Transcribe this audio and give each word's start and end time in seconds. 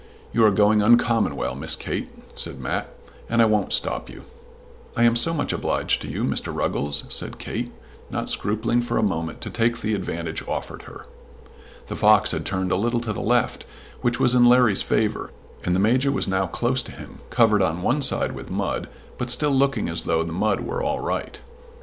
"You 0.33 0.43
are 0.45 0.49
going 0.51 0.81
uncommon 0.81 1.35
well, 1.35 1.53
Miss 1.53 1.75
Kate," 1.75 2.09
said 2.33 2.59
Mat, 2.59 2.91
"and 3.29 3.39
I 3.39 3.45
won't 3.45 3.71
stop 3.71 4.09
you." 4.09 4.23
"I 4.97 5.03
am 5.03 5.15
so 5.15 5.31
much 5.31 5.53
obliged 5.53 6.01
to 6.01 6.07
you, 6.07 6.23
Mr. 6.23 6.51
Ruggles," 6.51 7.03
said 7.09 7.37
Kate, 7.37 7.71
not 8.09 8.27
scrupling 8.27 8.81
for 8.81 8.97
a 8.97 9.03
moment 9.03 9.41
to 9.41 9.51
take 9.51 9.81
the 9.81 9.93
advantage 9.93 10.41
offered 10.47 10.81
her. 10.89 11.05
The 11.87 11.95
fox 11.95 12.31
had 12.31 12.47
turned 12.47 12.71
a 12.71 12.77
little 12.77 12.99
to 13.01 13.13
the 13.13 13.21
left, 13.21 13.63
which 14.01 14.19
was 14.19 14.33
in 14.33 14.43
Larry's 14.45 14.81
favour, 14.81 15.29
and 15.63 15.75
the 15.75 15.79
Major 15.79 16.11
was 16.11 16.27
now 16.27 16.47
close 16.47 16.81
to 16.81 16.91
him, 16.91 17.19
covered 17.29 17.61
on 17.61 17.83
one 17.83 18.01
side 18.01 18.31
with 18.31 18.49
mud, 18.49 18.87
but 19.19 19.29
still 19.29 19.51
looking 19.53 19.87
as 19.87 20.05
though 20.05 20.23
the 20.23 20.33
mud 20.33 20.61
were 20.61 20.81
all 20.81 20.99
right. 20.99 21.41